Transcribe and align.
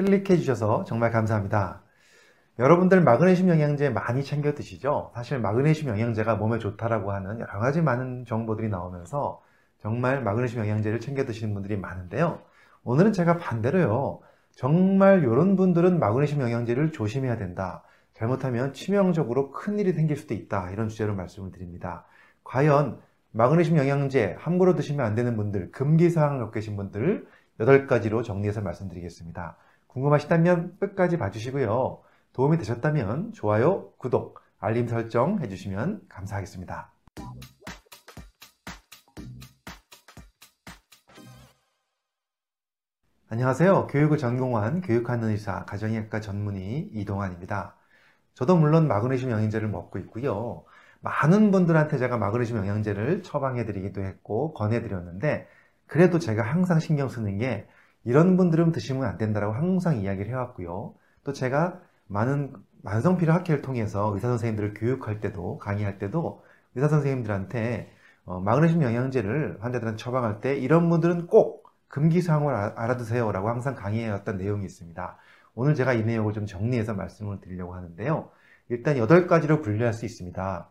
클릭해 0.00 0.38
주셔서 0.38 0.84
정말 0.84 1.10
감사합니다. 1.10 1.82
여러분들 2.58 3.02
마그네슘 3.02 3.48
영양제 3.48 3.90
많이 3.90 4.24
챙겨 4.24 4.54
드시죠? 4.54 5.10
사실 5.14 5.38
마그네슘 5.38 5.88
영양제가 5.88 6.36
몸에 6.36 6.58
좋다라고 6.58 7.12
하는 7.12 7.40
여러 7.40 7.58
가지 7.58 7.82
많은 7.82 8.24
정보들이 8.24 8.68
나오면서 8.68 9.42
정말 9.78 10.22
마그네슘 10.22 10.58
영양제를 10.60 11.00
챙겨 11.00 11.24
드시는 11.24 11.54
분들이 11.54 11.76
많은데요. 11.76 12.40
오늘은 12.84 13.12
제가 13.12 13.36
반대로요. 13.36 14.20
정말 14.52 15.20
이런 15.20 15.56
분들은 15.56 15.98
마그네슘 15.98 16.40
영양제를 16.40 16.92
조심해야 16.92 17.36
된다. 17.36 17.82
잘못하면 18.14 18.72
치명적으로 18.72 19.50
큰일이 19.52 19.92
생길 19.92 20.16
수도 20.16 20.34
있다. 20.34 20.70
이런 20.70 20.88
주제로 20.88 21.14
말씀을 21.14 21.52
드립니다. 21.52 22.04
과연 22.44 23.00
마그네슘 23.32 23.76
영양제 23.76 24.36
함부로 24.38 24.74
드시면 24.74 25.06
안 25.06 25.14
되는 25.14 25.36
분들, 25.36 25.70
금기사항을 25.70 26.50
계신 26.50 26.76
분들 26.76 27.26
8가지로 27.58 28.24
정리해서 28.24 28.60
말씀드리겠습니다. 28.60 29.56
궁금하시다면 29.92 30.78
끝까지 30.78 31.18
봐주시고요. 31.18 32.02
도움이 32.32 32.58
되셨다면 32.58 33.32
좋아요, 33.32 33.90
구독, 33.98 34.40
알림 34.58 34.86
설정 34.86 35.40
해주시면 35.40 36.02
감사하겠습니다. 36.08 36.92
안녕하세요. 43.32 43.86
교육을 43.88 44.18
전공한 44.18 44.80
교육하는 44.80 45.28
의사, 45.28 45.64
가정의학과 45.64 46.20
전문의 46.20 46.90
이동환입니다. 46.92 47.76
저도 48.34 48.56
물론 48.56 48.86
마그네슘 48.86 49.30
영양제를 49.30 49.68
먹고 49.68 49.98
있고요. 50.00 50.64
많은 51.00 51.50
분들한테 51.50 51.98
제가 51.98 52.16
마그네슘 52.16 52.56
영양제를 52.56 53.22
처방해 53.22 53.64
드리기도 53.64 54.02
했고 54.02 54.52
권해 54.54 54.82
드렸는데 54.82 55.48
그래도 55.86 56.18
제가 56.18 56.42
항상 56.42 56.78
신경 56.78 57.08
쓰는 57.08 57.38
게 57.38 57.66
이런 58.04 58.36
분들은 58.36 58.72
드시면 58.72 59.04
안 59.04 59.18
된다라고 59.18 59.52
항상 59.52 59.98
이야기를 59.98 60.30
해왔고요. 60.30 60.94
또 61.24 61.32
제가 61.32 61.80
많은 62.06 62.54
만성피로 62.82 63.32
학회를 63.32 63.62
통해서 63.62 64.12
의사 64.14 64.28
선생님들을 64.28 64.74
교육할 64.74 65.20
때도 65.20 65.58
강의할 65.58 65.98
때도 65.98 66.42
의사 66.74 66.88
선생님들한테 66.88 67.92
어, 68.24 68.40
마그네슘 68.40 68.82
영양제를 68.82 69.58
환자들한테 69.60 70.02
처방할 70.02 70.40
때 70.40 70.56
이런 70.56 70.88
분들은 70.88 71.26
꼭 71.26 71.68
금기사항을 71.88 72.54
알아두세요 72.54 73.32
라고 73.32 73.48
항상 73.48 73.74
강의해왔던 73.74 74.38
내용이 74.38 74.64
있습니다. 74.64 75.18
오늘 75.54 75.74
제가 75.74 75.92
이 75.92 76.04
내용을 76.04 76.32
좀 76.32 76.46
정리해서 76.46 76.94
말씀을 76.94 77.40
드리려고 77.40 77.74
하는데요. 77.74 78.30
일단 78.68 78.96
8가지로 78.96 79.62
분류할 79.62 79.92
수 79.92 80.04
있습니다. 80.04 80.70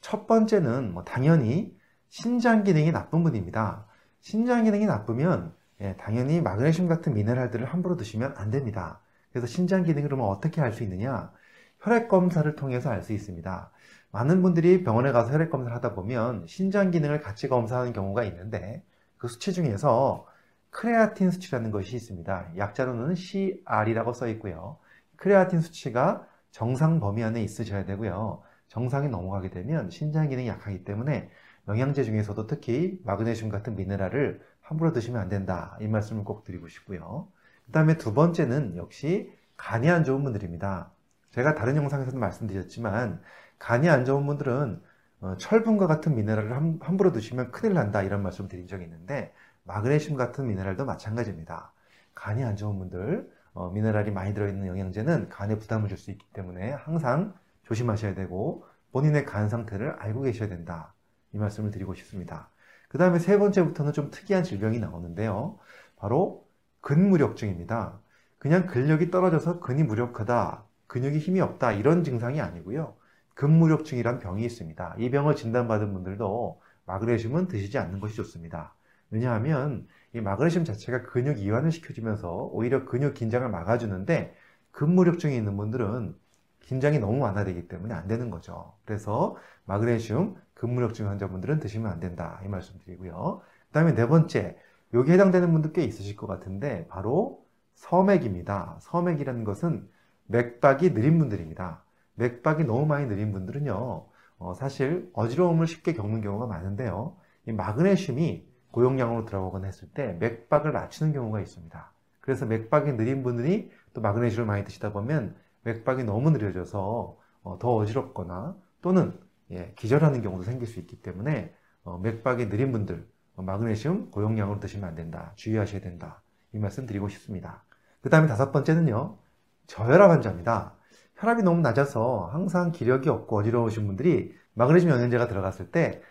첫 0.00 0.26
번째는 0.26 0.92
뭐 0.92 1.04
당연히 1.04 1.76
신장 2.08 2.62
기능이 2.62 2.92
나쁜 2.92 3.24
분입니다. 3.24 3.86
신장 4.20 4.64
기능이 4.64 4.86
나쁘면 4.86 5.54
예, 5.82 5.96
당연히 5.96 6.40
마그네슘 6.40 6.86
같은 6.88 7.12
미네랄들을 7.14 7.66
함부로 7.66 7.96
드시면 7.96 8.34
안 8.36 8.50
됩니다. 8.50 9.00
그래서 9.32 9.46
신장 9.46 9.82
기능을 9.84 10.08
그러면 10.08 10.26
어떻게 10.28 10.60
알 10.60 10.72
수 10.72 10.82
있느냐? 10.84 11.32
혈액 11.80 12.08
검사를 12.08 12.54
통해서 12.56 12.90
알 12.90 13.02
수 13.02 13.12
있습니다. 13.12 13.70
많은 14.12 14.42
분들이 14.42 14.84
병원에 14.84 15.10
가서 15.12 15.32
혈액 15.32 15.50
검사를 15.50 15.74
하다 15.76 15.94
보면 15.94 16.46
신장 16.46 16.90
기능을 16.90 17.20
같이 17.20 17.48
검사하는 17.48 17.92
경우가 17.92 18.24
있는데 18.24 18.84
그 19.18 19.28
수치 19.28 19.52
중에서 19.52 20.26
크레아틴 20.70 21.30
수치라는 21.30 21.70
것이 21.70 21.96
있습니다. 21.96 22.52
약자로는 22.56 23.14
CR이라고 23.14 24.12
써 24.12 24.28
있고요. 24.28 24.78
크레아틴 25.16 25.60
수치가 25.60 26.26
정상 26.50 27.00
범위 27.00 27.22
안에 27.24 27.42
있으셔야 27.42 27.84
되고요. 27.84 28.42
정상이 28.68 29.08
넘어가게 29.08 29.50
되면 29.50 29.90
신장 29.90 30.28
기능이 30.28 30.48
약하기 30.48 30.84
때문에 30.84 31.30
영양제 31.68 32.04
중에서도 32.04 32.46
특히 32.46 33.00
마그네슘 33.04 33.48
같은 33.48 33.76
미네랄을 33.76 34.40
함부로 34.72 34.92
드시면 34.92 35.20
안 35.20 35.28
된다. 35.28 35.76
이 35.80 35.88
말씀을 35.88 36.24
꼭 36.24 36.44
드리고 36.44 36.68
싶고요. 36.68 37.28
그 37.66 37.72
다음에 37.72 37.96
두 37.98 38.14
번째는 38.14 38.76
역시 38.76 39.32
간이 39.56 39.90
안 39.90 40.04
좋은 40.04 40.22
분들입니다. 40.24 40.90
제가 41.30 41.54
다른 41.54 41.76
영상에서도 41.76 42.18
말씀드렸지만 42.18 43.22
간이 43.58 43.88
안 43.88 44.04
좋은 44.04 44.26
분들은 44.26 44.82
어, 45.20 45.36
철분과 45.38 45.86
같은 45.86 46.16
미네랄을 46.16 46.52
함부로 46.52 47.12
드시면 47.12 47.52
큰일 47.52 47.74
난다 47.74 48.02
이런 48.02 48.22
말씀 48.22 48.48
드린 48.48 48.66
적이 48.66 48.84
있는데 48.84 49.32
마그네슘 49.64 50.16
같은 50.16 50.46
미네랄도 50.48 50.84
마찬가지입니다. 50.84 51.72
간이 52.14 52.42
안 52.44 52.56
좋은 52.56 52.78
분들 52.78 53.30
어, 53.54 53.70
미네랄이 53.70 54.10
많이 54.10 54.34
들어있는 54.34 54.66
영양제는 54.66 55.28
간에 55.28 55.58
부담을 55.58 55.88
줄 55.88 55.98
수 55.98 56.10
있기 56.10 56.26
때문에 56.32 56.72
항상 56.72 57.34
조심하셔야 57.64 58.14
되고 58.14 58.66
본인의 58.92 59.24
간 59.24 59.48
상태를 59.48 59.92
알고 59.92 60.22
계셔야 60.22 60.48
된다. 60.48 60.94
이 61.32 61.38
말씀을 61.38 61.70
드리고 61.70 61.94
싶습니다. 61.94 62.50
그 62.92 62.98
다음에 62.98 63.18
세 63.18 63.38
번째부터는 63.38 63.94
좀 63.94 64.10
특이한 64.10 64.44
질병이 64.44 64.78
나오는데요. 64.78 65.58
바로 65.96 66.46
근무력증입니다. 66.82 67.98
그냥 68.38 68.66
근력이 68.66 69.10
떨어져서 69.10 69.60
근이 69.60 69.82
무력하다, 69.82 70.62
근육이 70.88 71.16
힘이 71.16 71.40
없다 71.40 71.72
이런 71.72 72.04
증상이 72.04 72.38
아니고요. 72.42 72.94
근무력증이란 73.32 74.18
병이 74.18 74.44
있습니다. 74.44 74.96
이 74.98 75.10
병을 75.10 75.36
진단받은 75.36 75.90
분들도 75.94 76.60
마그네슘은 76.84 77.48
드시지 77.48 77.78
않는 77.78 77.98
것이 77.98 78.14
좋습니다. 78.14 78.74
왜냐하면 79.08 79.88
이 80.12 80.20
마그네슘 80.20 80.66
자체가 80.66 81.04
근육 81.04 81.38
이완을 81.38 81.72
시켜주면서 81.72 82.50
오히려 82.52 82.84
근육 82.84 83.14
긴장을 83.14 83.48
막아주는데 83.48 84.36
근무력증이 84.70 85.34
있는 85.34 85.56
분들은 85.56 86.14
긴장이 86.62 86.98
너무 86.98 87.18
완화되기 87.22 87.68
때문에 87.68 87.94
안 87.94 88.08
되는 88.08 88.30
거죠. 88.30 88.74
그래서 88.84 89.36
마그네슘 89.64 90.36
근무력증 90.54 91.08
환자분들은 91.08 91.60
드시면 91.60 91.90
안 91.90 92.00
된다 92.00 92.40
이 92.44 92.48
말씀 92.48 92.78
드리고요. 92.78 93.42
그 93.68 93.72
다음에 93.72 93.94
네 93.94 94.06
번째 94.06 94.56
여기 94.94 95.12
해당되는 95.12 95.52
분들 95.52 95.72
꽤 95.72 95.82
있으실 95.84 96.16
것 96.16 96.26
같은데 96.26 96.86
바로 96.88 97.44
서맥입니다. 97.74 98.78
서맥이라는 98.80 99.44
것은 99.44 99.88
맥박이 100.26 100.94
느린 100.94 101.18
분들입니다. 101.18 101.82
맥박이 102.14 102.64
너무 102.64 102.86
많이 102.86 103.06
느린 103.06 103.32
분들은요 103.32 104.06
어, 104.38 104.54
사실 104.54 105.10
어지러움을 105.14 105.66
쉽게 105.66 105.94
겪는 105.94 106.20
경우가 106.20 106.46
많은데요. 106.46 107.16
이 107.46 107.52
마그네슘이 107.52 108.46
고용량으로 108.70 109.24
들어가거나 109.24 109.66
했을 109.66 109.88
때 109.88 110.16
맥박을 110.18 110.72
낮추는 110.72 111.12
경우가 111.12 111.40
있습니다. 111.40 111.92
그래서 112.20 112.46
맥박이 112.46 112.92
느린 112.96 113.22
분들이 113.22 113.70
또 113.94 114.00
마그네슘을 114.00 114.46
많이 114.46 114.64
드시다 114.64 114.92
보면 114.92 115.34
맥박이 115.62 116.04
너무 116.04 116.30
느려져서 116.30 117.18
어, 117.42 117.58
더 117.58 117.74
어지럽거나 117.76 118.56
또는 118.80 119.18
예, 119.50 119.74
기절하는 119.76 120.22
경우도 120.22 120.44
생길 120.44 120.66
수 120.66 120.80
있기 120.80 121.02
때문에 121.02 121.54
어, 121.84 121.98
맥박이 121.98 122.48
느린 122.48 122.72
분들 122.72 123.06
어, 123.36 123.42
마그네슘 123.42 124.10
고용량으로 124.10 124.60
드시면 124.60 124.88
안 124.88 124.94
된다. 124.94 125.32
주의하셔야 125.36 125.80
된다. 125.80 126.22
이 126.52 126.58
말씀 126.58 126.86
드리고 126.86 127.08
싶습니다. 127.08 127.64
그 128.00 128.10
다음에 128.10 128.26
다섯 128.26 128.52
번째는요. 128.52 129.18
저혈압 129.66 130.10
환자입니다. 130.10 130.76
혈압이 131.16 131.42
너무 131.42 131.60
낮아서 131.60 132.28
항상 132.32 132.72
기력이 132.72 133.08
없고 133.08 133.38
어지러우신 133.38 133.86
분들이 133.86 134.34
마그네슘 134.54 134.90
영양제가 134.90 135.28
들어갔을 135.28 135.70
때 135.70 136.02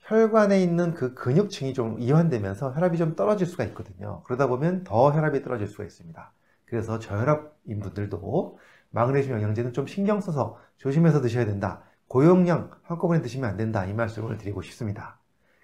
혈관에 0.00 0.62
있는 0.62 0.94
그 0.94 1.14
근육층이 1.14 1.72
좀 1.74 1.98
이완되면서 1.98 2.74
혈압이 2.74 2.98
좀 2.98 3.16
떨어질 3.16 3.46
수가 3.46 3.64
있거든요. 3.64 4.22
그러다 4.24 4.46
보면 4.46 4.84
더 4.84 5.12
혈압이 5.12 5.42
떨어질 5.42 5.66
수가 5.66 5.84
있습니다. 5.84 6.32
그래서 6.66 6.98
저혈압인 6.98 7.80
분들도 7.80 8.58
마그네슘 8.94 9.32
영양제는 9.32 9.72
좀 9.72 9.86
신경 9.86 10.20
써서 10.20 10.56
조심해서 10.76 11.20
드셔야 11.20 11.44
된다. 11.44 11.82
고용량 12.06 12.70
한꺼번에 12.84 13.20
드시면 13.20 13.50
안 13.50 13.56
된다. 13.56 13.84
이 13.86 13.92
말씀을 13.92 14.38
드리고 14.38 14.62
싶습니다. 14.62 15.18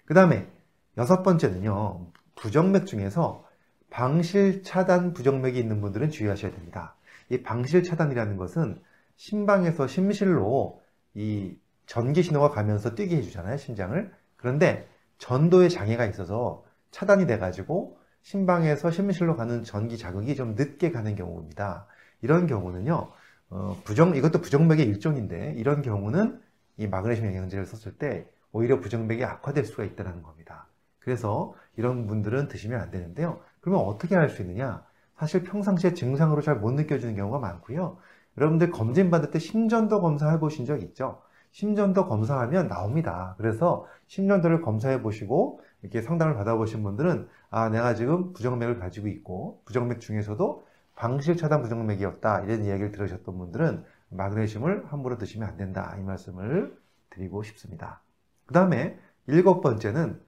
그 0.05 0.13
다음에 0.13 0.47
여섯 0.97 1.23
번째는요. 1.23 2.11
부정맥 2.35 2.85
중에서 2.85 3.45
방실 3.89 4.63
차단 4.63 5.13
부정맥이 5.13 5.57
있는 5.57 5.79
분들은 5.79 6.09
주의하셔야 6.09 6.51
됩니다. 6.51 6.95
이 7.29 7.41
방실 7.41 7.83
차단이라는 7.83 8.35
것은 8.35 8.81
심방에서 9.15 9.87
심실로 9.87 10.81
이 11.13 11.55
전기 11.85 12.23
신호가 12.23 12.49
가면서 12.49 12.95
뛰게 12.95 13.15
해주잖아요. 13.17 13.55
심장을. 13.55 14.11
그런데 14.35 14.89
전도에 15.19 15.69
장애가 15.69 16.05
있어서 16.07 16.65
차단이 16.89 17.27
돼가지고 17.27 17.97
심방에서 18.23 18.91
심실로 18.91 19.37
가는 19.37 19.63
전기 19.63 19.97
자극이 19.97 20.35
좀 20.35 20.55
늦게 20.55 20.91
가는 20.91 21.15
경우입니다. 21.15 21.87
이런 22.21 22.47
경우는요, 22.47 23.09
어, 23.51 23.77
부정, 23.83 24.15
이것도 24.15 24.41
부정맥의 24.41 24.85
일종인데, 24.87 25.55
이런 25.57 25.81
경우는 25.81 26.41
이 26.77 26.87
마그네슘 26.87 27.25
영양제를 27.25 27.65
썼을 27.65 27.97
때 27.97 28.27
오히려 28.53 28.79
부정맥이 28.79 29.23
악화될 29.25 29.65
수가 29.65 29.83
있다는 29.83 30.23
겁니다. 30.23 30.67
그래서 30.99 31.53
이런 31.77 32.07
분들은 32.07 32.47
드시면 32.47 32.79
안 32.79 32.91
되는데요. 32.91 33.41
그러면 33.59 33.85
어떻게 33.85 34.15
할수 34.15 34.41
있느냐? 34.41 34.83
사실 35.17 35.43
평상시에 35.43 35.93
증상으로 35.93 36.41
잘 36.41 36.59
못 36.59 36.71
느껴지는 36.71 37.15
경우가 37.15 37.39
많고요. 37.39 37.97
여러분들 38.37 38.71
검진 38.71 39.11
받을 39.11 39.31
때 39.31 39.39
심전도 39.39 40.01
검사해 40.01 40.39
보신 40.39 40.65
적 40.65 40.81
있죠? 40.83 41.21
심전도 41.51 42.07
검사하면 42.07 42.69
나옵니다. 42.69 43.35
그래서 43.37 43.85
심전도를 44.07 44.61
검사해 44.61 45.01
보시고 45.01 45.59
이렇게 45.81 46.01
상담을 46.01 46.35
받아보신 46.35 46.83
분들은 46.83 47.27
아 47.49 47.69
내가 47.69 47.93
지금 47.95 48.31
부정맥을 48.33 48.79
가지고 48.79 49.09
있고 49.09 49.61
부정맥 49.65 49.99
중에서도 49.99 50.65
방실 51.01 51.35
차단 51.35 51.63
부정맥이었다 51.63 52.41
이런 52.41 52.63
이야기를 52.63 52.91
들으셨던 52.91 53.35
분들은 53.35 53.83
마그네슘을 54.09 54.85
함부로 54.85 55.17
드시면 55.17 55.49
안 55.49 55.57
된다 55.57 55.95
이 55.97 56.03
말씀을 56.03 56.77
드리고 57.09 57.41
싶습니다. 57.41 58.03
그 58.45 58.53
다음에 58.53 58.99
일곱 59.25 59.61
번째는 59.61 60.21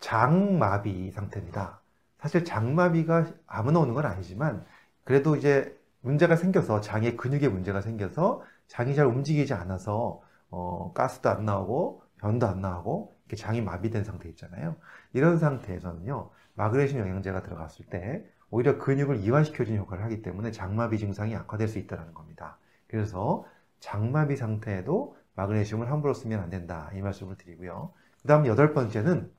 장마비 0.00 1.10
상태입니다. 1.10 1.80
사실 2.16 2.42
장마비가 2.42 3.26
아무나 3.46 3.80
오는 3.80 3.92
건 3.92 4.06
아니지만 4.06 4.64
그래도 5.04 5.36
이제 5.36 5.78
문제가 6.00 6.36
생겨서 6.36 6.80
장에 6.80 7.14
근육에 7.14 7.48
문제가 7.48 7.82
생겨서 7.82 8.42
장이 8.66 8.94
잘 8.94 9.04
움직이지 9.04 9.52
않아서 9.52 10.22
어, 10.48 10.90
가스도 10.94 11.28
안 11.28 11.44
나오고 11.44 12.02
변도 12.16 12.46
안 12.46 12.62
나오고 12.62 13.14
이렇게 13.26 13.36
장이 13.36 13.60
마비된 13.60 14.04
상태 14.04 14.30
있잖아요. 14.30 14.76
이런 15.12 15.36
상태에서는요 15.36 16.30
마그네슘 16.54 16.98
영양제가 16.98 17.42
들어갔을 17.42 17.84
때 17.84 18.24
오히려 18.50 18.78
근육을 18.78 19.16
이완시켜주는 19.16 19.78
효과를 19.80 20.04
하기 20.04 20.22
때문에 20.22 20.50
장마비 20.50 20.98
증상이 20.98 21.34
악화될 21.36 21.68
수 21.68 21.78
있다는 21.78 22.14
겁니다. 22.14 22.58
그래서 22.86 23.44
장마비 23.80 24.36
상태에도 24.36 25.16
마그네슘을 25.34 25.90
함부로 25.90 26.14
쓰면 26.14 26.40
안 26.40 26.50
된다 26.50 26.90
이 26.94 27.00
말씀을 27.00 27.36
드리고요. 27.36 27.92
그 28.22 28.28
다음 28.28 28.46
여덟 28.46 28.72
번째는 28.72 29.30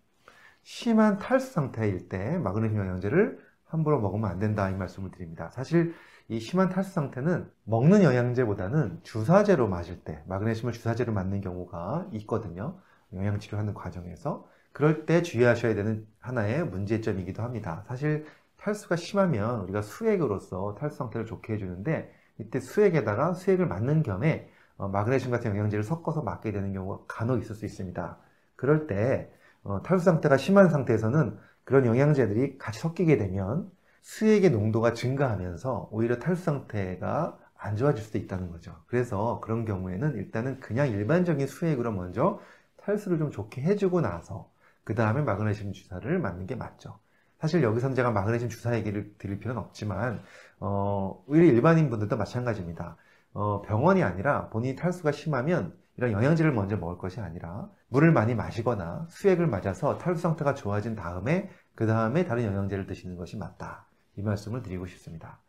심한 0.63 1.17
탈수 1.17 1.51
상태일 1.51 2.09
때 2.09 2.37
마그네슘 2.37 2.77
영양제를 2.77 3.39
함부로 3.65 3.99
먹으면 3.99 4.29
안 4.29 4.39
된다 4.39 4.69
이 4.69 4.75
말씀을 4.75 5.11
드립니다. 5.11 5.49
사실 5.51 5.93
이 6.27 6.39
심한 6.39 6.69
탈수 6.69 6.93
상태는 6.93 7.49
먹는 7.63 8.03
영양제보다는 8.03 8.99
주사제로 9.03 9.67
맞을 9.67 9.99
때 10.01 10.23
마그네슘을 10.27 10.73
주사제로 10.73 11.11
맞는 11.11 11.41
경우가 11.41 12.07
있거든요. 12.13 12.79
영양치료하는 13.13 13.73
과정에서 13.73 14.47
그럴 14.71 15.05
때 15.05 15.23
주의하셔야 15.23 15.73
되는 15.73 16.07
하나의 16.19 16.65
문제점이기도 16.67 17.41
합니다. 17.41 17.83
사실 17.87 18.25
탈수가 18.59 18.95
심하면 18.97 19.61
우리가 19.61 19.81
수액으로서 19.81 20.75
탈수 20.75 20.97
상태를 20.97 21.25
좋게 21.25 21.53
해주는데 21.53 22.13
이때 22.39 22.59
수액에다가 22.59 23.33
수액을 23.33 23.67
맞는 23.67 24.03
겸에 24.03 24.49
어, 24.77 24.87
마그네슘 24.87 25.31
같은 25.31 25.51
영양제를 25.51 25.83
섞어서 25.83 26.21
맞게 26.21 26.51
되는 26.51 26.73
경우가 26.73 27.05
간혹 27.07 27.41
있을 27.41 27.55
수 27.55 27.65
있습니다. 27.65 28.17
그럴 28.55 28.87
때 28.87 29.31
어, 29.63 29.81
탈수 29.81 30.05
상태가 30.05 30.37
심한 30.37 30.69
상태에서는 30.69 31.37
그런 31.63 31.85
영양제들이 31.85 32.57
같이 32.57 32.79
섞이게 32.79 33.17
되면 33.17 33.69
수액의 34.01 34.51
농도가 34.51 34.93
증가하면서 34.93 35.89
오히려 35.91 36.17
탈수 36.19 36.43
상태가 36.43 37.37
안 37.57 37.75
좋아질 37.75 38.03
수도 38.03 38.17
있다는 38.17 38.49
거죠. 38.51 38.75
그래서 38.87 39.39
그런 39.41 39.65
경우에는 39.65 40.15
일단은 40.15 40.59
그냥 40.61 40.87
일반적인 40.87 41.45
수액으로 41.45 41.91
먼저 41.91 42.39
탈수를 42.77 43.17
좀 43.17 43.31
좋게 43.31 43.61
해주고 43.61 43.99
나서 44.01 44.49
그 44.85 44.95
다음에 44.95 45.21
마그네슘 45.21 45.73
주사를 45.73 46.19
맞는 46.19 46.47
게 46.47 46.55
맞죠. 46.55 46.99
사실 47.39 47.63
여기서는 47.63 47.95
제가 47.95 48.11
마그네슘 48.11 48.49
주사 48.49 48.75
얘기를 48.75 49.13
드릴 49.17 49.39
필요는 49.39 49.61
없지만 49.61 50.21
어, 50.59 51.23
오히려 51.27 51.45
일반인 51.45 51.89
분들도 51.89 52.17
마찬가지입니다. 52.17 52.97
어, 53.33 53.61
병원이 53.61 54.03
아니라 54.03 54.49
본인이 54.49 54.75
탈수가 54.75 55.11
심하면 55.11 55.77
이런 55.97 56.11
영양제를 56.11 56.51
먼저 56.53 56.77
먹을 56.77 56.97
것이 56.97 57.19
아니라 57.21 57.69
물을 57.89 58.11
많이 58.11 58.35
마시거나 58.35 59.07
수액을 59.09 59.47
맞아서 59.47 59.97
탈수 59.97 60.21
상태가 60.21 60.53
좋아진 60.53 60.95
다음에 60.95 61.49
그 61.75 61.87
다음에 61.87 62.25
다른 62.25 62.43
영양제를 62.45 62.87
드시는 62.87 63.15
것이 63.15 63.37
맞다. 63.37 63.87
이 64.15 64.21
말씀을 64.21 64.61
드리고 64.61 64.85
싶습니다. 64.87 65.39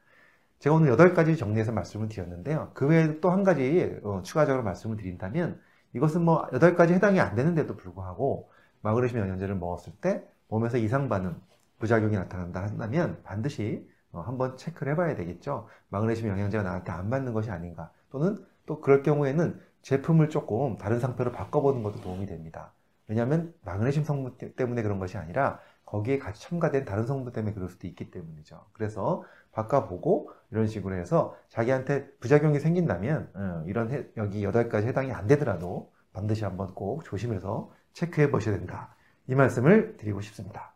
제가 0.61 0.77
오늘 0.77 0.97
8가지 0.97 1.39
정리해서 1.39 1.73
말씀을 1.73 2.09
드렸는데요. 2.09 2.71
그 2.75 2.87
외에 2.87 3.21
또 3.21 3.31
한 3.31 3.43
가지 3.45 3.99
어, 4.05 4.23
추가적으로 4.23 4.63
말씀을 4.63 4.97
드린다면 4.97 5.61
이것은 5.95 6.23
뭐 6.25 6.47
8가지 6.53 6.91
해당이 6.93 7.19
안 7.21 7.35
되는데도 7.35 7.77
불구하고 7.77 8.51
마그네슘 8.83 9.19
영양제를 9.19 9.57
먹었을 9.57 9.93
때 10.01 10.25
몸에서 10.49 10.79
이상 10.79 11.09
반응, 11.09 11.41
부작용이 11.81 12.15
나타난다 12.15 12.63
한다면 12.63 13.21
반드시 13.25 13.89
어, 14.13 14.21
한번 14.21 14.57
체크를 14.57 14.93
해봐야 14.93 15.17
되겠죠. 15.17 15.67
마그네슘 15.89 16.29
영양제가 16.29 16.63
나한테 16.63 16.93
안 16.93 17.09
맞는 17.09 17.33
것이 17.33 17.51
아닌가. 17.51 17.91
또는 18.11 18.45
또 18.67 18.81
그럴 18.81 19.03
경우에는 19.03 19.61
제품을 19.83 20.29
조금 20.29 20.77
다른 20.77 21.01
상표로 21.01 21.33
바꿔보는 21.33 21.83
것도 21.83 22.01
도움이 22.01 22.27
됩니다. 22.27 22.73
왜냐하면 23.09 23.53
마그네슘 23.63 24.05
성분 24.05 24.37
때문에 24.55 24.83
그런 24.83 24.99
것이 24.99 25.17
아니라 25.17 25.59
거기에 25.85 26.19
같이 26.19 26.43
첨가된 26.43 26.85
다른 26.85 27.07
성분 27.07 27.33
때문에 27.33 27.53
그럴 27.55 27.69
수도 27.69 27.89
있기 27.89 28.11
때문이죠. 28.11 28.65
그래서 28.73 29.25
바꿔보고 29.53 30.31
이런 30.53 30.67
식으로 30.69 30.95
해서 30.95 31.37
자기한테 31.49 32.09
부작용이 32.21 32.61
생긴다면 32.61 33.31
어, 33.35 33.65
이런 33.67 33.91
해, 33.91 34.07
여기 34.17 34.45
8가지 34.45 34.85
해당이 34.85 35.13
안 35.13 35.27
되더라도 35.27 35.91
반드시 36.13 36.45
한번 36.45 36.75
꼭 36.75 37.05
조심해서 37.05 37.73
체크해 37.93 38.31
보셔야 38.31 38.57
된다. 38.57 38.95
이 39.27 39.35
말씀을 39.35 39.97
드리고 39.97 40.21
싶습니다. 40.21 40.73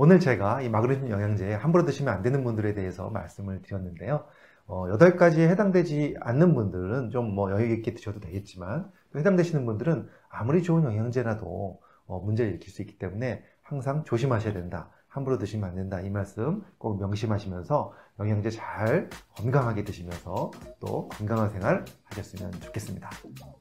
오늘 0.00 0.20
제가 0.20 0.62
이 0.62 0.68
마그네슘 0.68 1.10
영양제 1.10 1.54
함부로 1.54 1.84
드시면 1.84 2.14
안 2.14 2.22
되는 2.22 2.44
분들에 2.44 2.72
대해서 2.72 3.10
말씀을 3.10 3.62
드렸는데요. 3.62 4.26
어, 4.68 4.86
8가지에 4.86 5.48
해당되지 5.48 6.14
않는 6.20 6.54
분들은 6.54 7.10
좀 7.10 7.34
뭐 7.34 7.50
여유 7.50 7.72
있게 7.74 7.94
드셔도 7.94 8.20
되겠지만 8.20 8.92
해당되시는 9.16 9.66
분들은 9.66 10.08
아무리 10.28 10.62
좋은 10.62 10.84
영양제라도 10.84 11.80
어, 12.06 12.20
문제를 12.20 12.52
일으킬 12.52 12.72
수 12.72 12.80
있기 12.82 12.96
때문에 12.96 13.42
항상 13.62 14.04
조심하셔야 14.04 14.52
된다. 14.52 14.88
함부로 15.08 15.36
드시면 15.36 15.68
안 15.68 15.74
된다. 15.74 16.00
이 16.00 16.10
말씀 16.10 16.62
꼭 16.78 17.00
명심하시면서 17.00 17.92
영양제 18.20 18.50
잘 18.50 19.10
건강하게 19.34 19.82
드시면서 19.82 20.52
또 20.78 21.08
건강한 21.08 21.50
생활 21.50 21.84
하셨으면 22.04 22.52
좋겠습니다. 22.52 23.10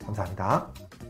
감사합니다. 0.06 0.72